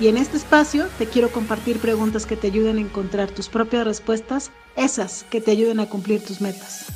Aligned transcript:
Y 0.00 0.08
en 0.08 0.16
este 0.16 0.36
espacio 0.36 0.88
te 0.98 1.06
quiero 1.06 1.30
compartir 1.30 1.78
preguntas 1.78 2.26
que 2.26 2.36
te 2.36 2.48
ayuden 2.48 2.78
a 2.78 2.80
encontrar 2.80 3.30
tus 3.30 3.48
propias 3.48 3.84
respuestas, 3.84 4.50
esas 4.74 5.24
que 5.30 5.40
te 5.40 5.52
ayuden 5.52 5.78
a 5.78 5.86
cumplir 5.88 6.20
tus 6.20 6.40
metas. 6.40 6.86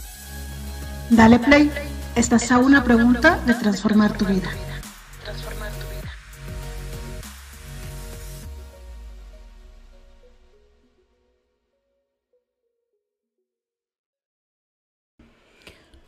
Dale 1.08 1.38
play, 1.38 1.70
estás 2.16 2.50
a 2.50 2.58
una 2.58 2.82
pregunta 2.82 3.38
de 3.46 3.54
transformar 3.54 4.16
tu 4.18 4.24
vida. 4.24 4.50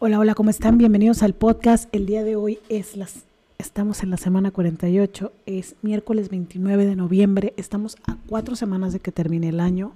Hola, 0.02 0.18
hola, 0.18 0.34
¿cómo 0.34 0.50
están? 0.50 0.78
Bienvenidos 0.78 1.22
al 1.22 1.34
podcast. 1.34 1.94
El 1.94 2.06
día 2.06 2.24
de 2.24 2.34
hoy 2.34 2.58
es 2.70 2.96
las 2.96 3.29
estamos 3.60 4.02
en 4.02 4.10
la 4.10 4.16
semana 4.16 4.50
48, 4.50 5.32
es 5.44 5.76
miércoles 5.82 6.30
29 6.30 6.86
de 6.86 6.96
noviembre, 6.96 7.52
estamos 7.58 7.96
a 8.06 8.16
cuatro 8.26 8.56
semanas 8.56 8.94
de 8.94 9.00
que 9.00 9.12
termine 9.12 9.50
el 9.50 9.60
año, 9.60 9.92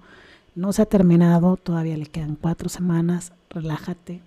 no 0.54 0.72
se 0.74 0.82
ha 0.82 0.86
terminado, 0.86 1.56
todavía 1.56 1.96
le 1.96 2.04
quedan 2.06 2.36
cuatro 2.36 2.68
semanas, 2.68 3.32
relájate. 3.48 4.20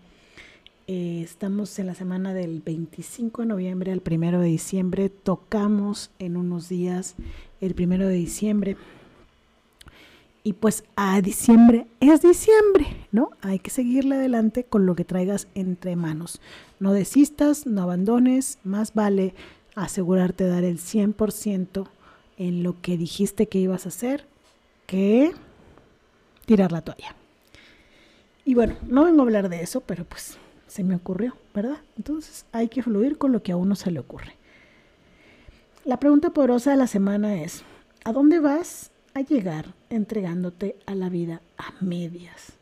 Eh, 0.87 1.21
estamos 1.23 1.77
en 1.77 1.85
la 1.85 1.93
semana 1.93 2.33
del 2.33 2.61
25 2.61 3.43
de 3.43 3.47
noviembre 3.47 3.91
al 3.91 4.01
1 4.03 4.39
de 4.39 4.47
diciembre, 4.47 5.09
tocamos 5.09 6.09
en 6.17 6.35
unos 6.35 6.67
días 6.67 7.15
el 7.61 7.75
1 7.77 8.07
de 8.07 8.13
diciembre. 8.13 8.75
Y 10.43 10.53
pues 10.53 10.83
a 10.95 11.19
diciembre 11.21 11.87
es 11.99 12.21
diciembre, 12.21 12.87
¿no? 13.11 13.31
Hay 13.41 13.59
que 13.59 13.69
seguirle 13.69 14.15
adelante 14.15 14.63
con 14.63 14.85
lo 14.85 14.95
que 14.95 15.03
traigas 15.03 15.47
entre 15.55 15.95
manos. 15.95 16.39
No 16.79 16.93
desistas, 16.93 17.65
no 17.65 17.81
abandones, 17.81 18.59
más 18.63 18.93
vale 18.93 19.33
asegurarte 19.75 20.45
de 20.45 20.49
dar 20.49 20.63
el 20.63 20.79
100% 20.79 21.87
en 22.37 22.63
lo 22.63 22.81
que 22.81 22.97
dijiste 22.97 23.47
que 23.47 23.59
ibas 23.59 23.85
a 23.85 23.89
hacer 23.89 24.25
que 24.85 25.33
tirar 26.45 26.71
la 26.71 26.81
toalla. 26.81 27.15
Y 28.45 28.55
bueno, 28.55 28.75
no 28.87 29.03
vengo 29.03 29.21
a 29.21 29.25
hablar 29.25 29.49
de 29.49 29.61
eso, 29.61 29.81
pero 29.81 30.05
pues 30.05 30.37
se 30.67 30.83
me 30.83 30.95
ocurrió, 30.95 31.35
¿verdad? 31.53 31.79
Entonces 31.97 32.45
hay 32.53 32.69
que 32.69 32.81
fluir 32.81 33.17
con 33.17 33.33
lo 33.33 33.43
que 33.43 33.51
a 33.51 33.57
uno 33.57 33.75
se 33.75 33.91
le 33.91 33.99
ocurre. 33.99 34.35
La 35.83 35.99
pregunta 35.99 36.31
poderosa 36.31 36.71
de 36.71 36.77
la 36.77 36.87
semana 36.87 37.41
es, 37.41 37.63
¿a 38.05 38.13
dónde 38.13 38.39
vas 38.39 38.91
a 39.17 39.21
llegar 39.21 39.73
entregándote 39.89 40.75
a 40.85 40.95
la 40.95 41.09
vida 41.09 41.41
a 41.57 41.73
medias? 41.81 42.53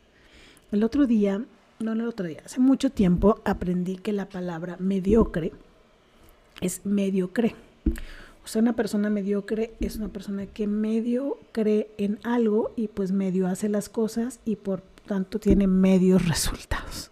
El 0.72 0.82
otro 0.84 1.06
día 1.06 1.44
no 1.78 1.92
el 1.92 2.00
otro 2.02 2.26
día, 2.26 2.42
hace 2.44 2.60
mucho 2.60 2.90
tiempo 2.90 3.40
aprendí 3.44 3.96
que 3.96 4.12
la 4.12 4.28
palabra 4.28 4.76
mediocre 4.78 5.52
es 6.60 6.80
mediocre. 6.84 7.54
O 8.44 8.48
sea, 8.48 8.62
una 8.62 8.74
persona 8.74 9.10
mediocre 9.10 9.74
es 9.80 9.96
una 9.96 10.08
persona 10.08 10.46
que 10.46 10.66
medio 10.66 11.38
cree 11.52 11.90
en 11.98 12.18
algo 12.22 12.72
y 12.76 12.88
pues 12.88 13.12
medio 13.12 13.46
hace 13.46 13.68
las 13.68 13.88
cosas 13.88 14.40
y 14.44 14.56
por 14.56 14.82
tanto 15.06 15.38
tiene 15.38 15.66
medios 15.66 16.26
resultados. 16.28 17.10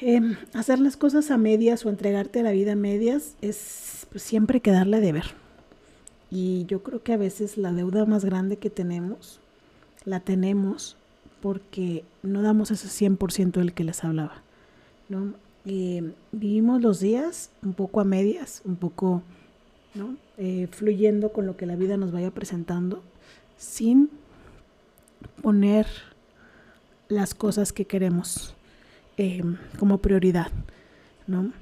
Eh, 0.00 0.36
hacer 0.52 0.78
las 0.78 0.96
cosas 0.96 1.30
a 1.30 1.38
medias 1.38 1.84
o 1.86 1.88
entregarte 1.88 2.40
a 2.40 2.42
la 2.42 2.52
vida 2.52 2.72
a 2.72 2.76
medias 2.76 3.34
es 3.40 4.06
pues, 4.10 4.22
siempre 4.22 4.60
quedarle 4.60 5.00
de 5.00 5.12
ver. 5.12 5.45
Y 6.30 6.66
yo 6.66 6.82
creo 6.82 7.02
que 7.02 7.12
a 7.12 7.16
veces 7.16 7.56
la 7.56 7.72
deuda 7.72 8.04
más 8.04 8.24
grande 8.24 8.56
que 8.56 8.70
tenemos, 8.70 9.40
la 10.04 10.20
tenemos 10.20 10.96
porque 11.40 12.04
no 12.22 12.42
damos 12.42 12.70
ese 12.70 12.88
100% 12.88 13.52
del 13.52 13.72
que 13.72 13.84
les 13.84 14.02
hablaba. 14.02 14.42
¿no? 15.08 15.34
Eh, 15.64 16.12
vivimos 16.32 16.82
los 16.82 17.00
días 17.00 17.50
un 17.62 17.74
poco 17.74 18.00
a 18.00 18.04
medias, 18.04 18.62
un 18.64 18.76
poco 18.76 19.22
¿no? 19.94 20.16
eh, 20.38 20.68
fluyendo 20.70 21.32
con 21.32 21.46
lo 21.46 21.56
que 21.56 21.66
la 21.66 21.76
vida 21.76 21.96
nos 21.96 22.12
vaya 22.12 22.30
presentando, 22.30 23.02
sin 23.56 24.10
poner 25.42 25.86
las 27.08 27.34
cosas 27.34 27.72
que 27.72 27.84
queremos 27.84 28.54
eh, 29.16 29.42
como 29.78 29.98
prioridad. 29.98 30.50
¿no? 31.26 31.52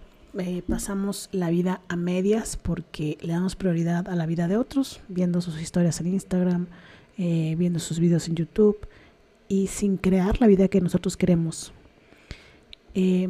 Pasamos 0.67 1.29
la 1.33 1.51
vida 1.51 1.81
a 1.89 1.97
medias 1.97 2.57
porque 2.57 3.19
le 3.21 3.33
damos 3.33 3.57
prioridad 3.57 4.09
a 4.09 4.17
la 4.17 4.27
vida 4.27 4.49
de 4.49 4.57
otros, 4.57 5.01
viendo 5.09 5.41
sus 5.41 5.61
historias 5.61 6.01
en 6.01 6.09
Instagram, 6.09 6.67
viendo 7.17 7.79
sus 7.79 8.01
videos 8.01 8.29
en 8.29 8.35
YouTube 8.35 8.79
y 9.49 9.69
sin 9.69 9.97
crear 9.97 10.41
la 10.41 10.47
vida 10.47 10.69
que 10.69 10.81
nosotros 10.81 11.17
queremos. 11.17 11.73
Eh, 12.95 13.29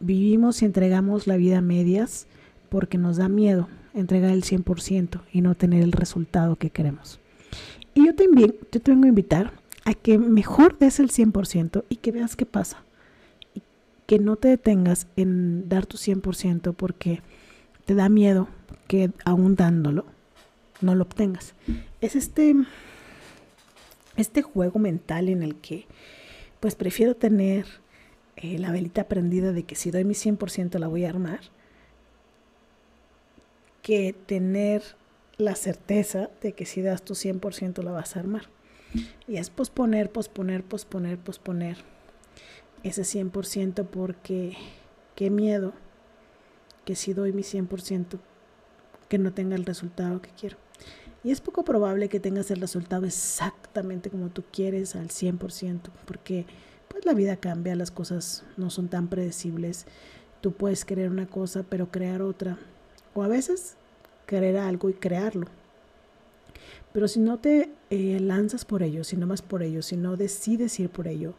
vivimos 0.00 0.62
y 0.62 0.64
entregamos 0.64 1.26
la 1.26 1.36
vida 1.36 1.58
a 1.58 1.62
medias 1.62 2.26
porque 2.68 2.98
nos 2.98 3.16
da 3.16 3.28
miedo 3.28 3.68
entregar 3.94 4.30
el 4.30 4.44
100% 4.44 5.22
y 5.32 5.40
no 5.40 5.54
tener 5.54 5.82
el 5.82 5.92
resultado 5.92 6.56
que 6.56 6.70
queremos. 6.70 7.20
Y 7.94 8.06
yo 8.06 8.14
te, 8.14 8.26
yo 8.26 8.80
te 8.80 8.90
vengo 8.90 9.06
a 9.06 9.08
invitar 9.08 9.52
a 9.84 9.94
que 9.94 10.18
mejor 10.18 10.78
des 10.78 11.00
el 11.00 11.10
100% 11.10 11.84
y 11.88 11.96
que 11.96 12.12
veas 12.12 12.36
qué 12.36 12.46
pasa. 12.46 12.84
Que 14.08 14.18
no 14.18 14.34
te 14.34 14.48
detengas 14.48 15.06
en 15.14 15.68
dar 15.68 15.86
tu 15.86 15.98
100% 15.98 16.74
porque 16.74 17.22
te 17.84 17.94
da 17.94 18.08
miedo 18.08 18.48
que 18.88 19.10
aún 19.24 19.54
dándolo 19.54 20.04
no 20.80 20.96
lo 20.96 21.04
obtengas. 21.04 21.54
Es 22.00 22.16
este 22.16 22.56
este 24.16 24.42
juego 24.42 24.80
mental 24.80 25.28
en 25.28 25.44
el 25.44 25.54
que 25.54 25.86
pues 26.58 26.74
prefiero 26.74 27.14
tener 27.14 27.66
eh, 28.36 28.58
la 28.58 28.72
velita 28.72 29.08
prendida 29.08 29.52
de 29.52 29.62
que 29.62 29.76
si 29.76 29.90
doy 29.90 30.04
mi 30.04 30.14
100% 30.14 30.78
la 30.78 30.88
voy 30.88 31.04
a 31.04 31.10
armar, 31.10 31.40
que 33.82 34.14
tener 34.26 34.82
la 35.36 35.54
certeza 35.54 36.30
de 36.42 36.52
que 36.52 36.66
si 36.66 36.82
das 36.82 37.02
tu 37.02 37.14
100% 37.14 37.82
la 37.82 37.92
vas 37.92 38.16
a 38.16 38.20
armar. 38.20 38.42
Y 39.26 39.36
es 39.36 39.50
posponer, 39.50 40.10
posponer, 40.10 40.64
posponer, 40.64 41.18
posponer 41.18 41.76
ese 42.82 43.02
100% 43.02 43.86
porque 43.86 44.56
qué 45.14 45.30
miedo 45.30 45.72
que 46.84 46.94
si 46.94 47.12
doy 47.12 47.32
mi 47.32 47.42
100% 47.42 48.18
que 49.08 49.18
no 49.18 49.32
tenga 49.32 49.56
el 49.56 49.64
resultado 49.64 50.20
que 50.20 50.30
quiero. 50.30 50.56
Y 51.24 51.30
es 51.30 51.40
poco 51.40 51.64
probable 51.64 52.08
que 52.08 52.20
tengas 52.20 52.50
el 52.50 52.60
resultado 52.60 53.04
exactamente 53.04 54.10
como 54.10 54.28
tú 54.28 54.44
quieres 54.52 54.94
al 54.94 55.08
100%, 55.08 55.80
porque 56.06 56.46
pues 56.88 57.04
la 57.04 57.14
vida 57.14 57.36
cambia, 57.36 57.74
las 57.74 57.90
cosas 57.90 58.44
no 58.56 58.70
son 58.70 58.88
tan 58.88 59.08
predecibles. 59.08 59.86
Tú 60.40 60.52
puedes 60.52 60.84
querer 60.84 61.10
una 61.10 61.26
cosa, 61.26 61.64
pero 61.68 61.90
crear 61.90 62.22
otra. 62.22 62.58
O 63.14 63.22
a 63.22 63.28
veces 63.28 63.76
querer 64.26 64.56
algo 64.56 64.88
y 64.88 64.94
crearlo. 64.94 65.48
Pero 66.92 67.08
si 67.08 67.20
no 67.20 67.38
te 67.38 67.70
eh, 67.90 68.18
lanzas 68.20 68.64
por 68.64 68.82
ello, 68.82 69.04
si 69.04 69.16
no 69.16 69.26
vas 69.26 69.42
por 69.42 69.62
ello, 69.62 69.82
si 69.82 69.96
no 69.96 70.16
decides 70.16 70.78
ir 70.80 70.88
por 70.88 71.08
ello 71.08 71.34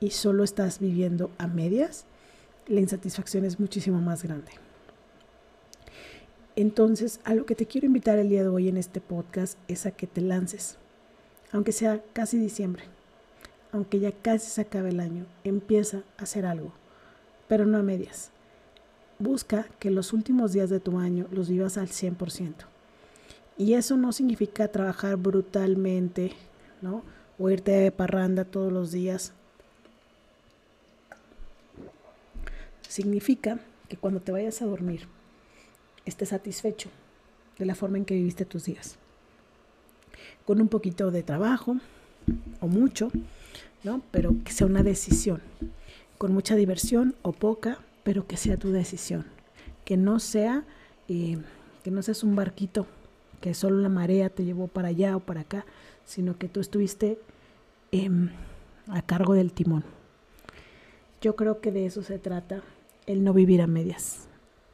y 0.00 0.10
solo 0.10 0.44
estás 0.44 0.80
viviendo 0.80 1.30
a 1.38 1.46
medias, 1.46 2.06
la 2.66 2.80
insatisfacción 2.80 3.44
es 3.44 3.60
muchísimo 3.60 4.00
más 4.00 4.22
grande. 4.22 4.52
Entonces, 6.56 7.20
a 7.24 7.34
lo 7.34 7.46
que 7.46 7.54
te 7.54 7.66
quiero 7.66 7.86
invitar 7.86 8.18
el 8.18 8.28
día 8.28 8.42
de 8.42 8.48
hoy 8.48 8.68
en 8.68 8.76
este 8.76 9.00
podcast 9.00 9.56
es 9.68 9.86
a 9.86 9.92
que 9.92 10.06
te 10.06 10.20
lances, 10.20 10.76
aunque 11.52 11.72
sea 11.72 12.02
casi 12.12 12.38
diciembre, 12.38 12.84
aunque 13.72 14.00
ya 14.00 14.12
casi 14.12 14.50
se 14.50 14.62
acabe 14.62 14.90
el 14.90 15.00
año, 15.00 15.26
empieza 15.44 16.02
a 16.18 16.24
hacer 16.24 16.46
algo, 16.46 16.72
pero 17.48 17.66
no 17.66 17.78
a 17.78 17.82
medias. 17.82 18.30
Busca 19.18 19.66
que 19.78 19.90
los 19.90 20.12
últimos 20.12 20.52
días 20.52 20.70
de 20.70 20.80
tu 20.80 20.98
año 20.98 21.26
los 21.30 21.48
vivas 21.48 21.76
al 21.76 21.88
100%. 21.88 22.54
Y 23.58 23.74
eso 23.74 23.96
no 23.96 24.12
significa 24.12 24.68
trabajar 24.68 25.16
brutalmente, 25.16 26.32
¿no? 26.80 27.02
O 27.38 27.50
irte 27.50 27.72
de 27.72 27.92
parranda 27.92 28.44
todos 28.44 28.72
los 28.72 28.92
días. 28.92 29.34
Significa 32.90 33.60
que 33.88 33.96
cuando 33.96 34.18
te 34.18 34.32
vayas 34.32 34.62
a 34.62 34.66
dormir, 34.66 35.06
estés 36.06 36.30
satisfecho 36.30 36.90
de 37.56 37.64
la 37.64 37.76
forma 37.76 37.98
en 37.98 38.04
que 38.04 38.14
viviste 38.14 38.44
tus 38.44 38.64
días. 38.64 38.96
Con 40.44 40.60
un 40.60 40.66
poquito 40.66 41.12
de 41.12 41.22
trabajo 41.22 41.76
o 42.58 42.66
mucho, 42.66 43.12
¿no? 43.84 44.02
Pero 44.10 44.34
que 44.44 44.50
sea 44.50 44.66
una 44.66 44.82
decisión. 44.82 45.40
Con 46.18 46.32
mucha 46.32 46.56
diversión 46.56 47.14
o 47.22 47.30
poca, 47.30 47.78
pero 48.02 48.26
que 48.26 48.36
sea 48.36 48.56
tu 48.56 48.72
decisión. 48.72 49.24
Que 49.84 49.96
no 49.96 50.18
sea, 50.18 50.64
eh, 51.06 51.38
que 51.84 51.92
no 51.92 52.02
seas 52.02 52.24
un 52.24 52.34
barquito 52.34 52.88
que 53.40 53.54
solo 53.54 53.78
la 53.78 53.88
marea 53.88 54.30
te 54.30 54.44
llevó 54.44 54.66
para 54.66 54.88
allá 54.88 55.16
o 55.16 55.20
para 55.20 55.42
acá, 55.42 55.64
sino 56.04 56.38
que 56.38 56.48
tú 56.48 56.58
estuviste 56.58 57.20
em, 57.92 58.30
a 58.88 59.00
cargo 59.02 59.34
del 59.34 59.52
timón. 59.52 59.84
Yo 61.20 61.36
creo 61.36 61.60
que 61.60 61.70
de 61.70 61.86
eso 61.86 62.02
se 62.02 62.18
trata 62.18 62.64
el 63.10 63.24
no 63.24 63.32
vivir 63.32 63.60
a 63.60 63.66
medias, 63.66 64.28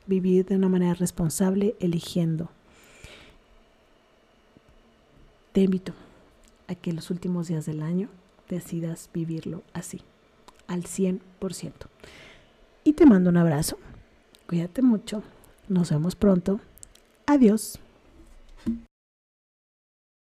vivir 0.07 0.45
de 0.45 0.57
una 0.57 0.69
manera 0.69 0.95
responsable, 0.95 1.75
eligiendo. 1.81 2.51
Te 5.53 5.63
invito 5.63 5.95
a 6.69 6.75
que 6.75 6.93
los 6.93 7.11
últimos 7.11 7.49
días 7.49 7.65
del 7.65 7.83
año 7.83 8.11
decidas 8.49 9.09
vivirlo 9.15 9.63
así, 9.73 10.03
al 10.67 10.83
100%. 10.83 11.21
Y 12.85 12.93
te 12.93 13.07
mando 13.07 13.31
un 13.31 13.39
abrazo. 13.39 13.79
Cuídate 14.47 14.83
mucho. 14.83 15.23
Nos 15.69 15.91
vemos 15.91 16.15
pronto. 16.15 16.61
Adiós. 17.27 17.81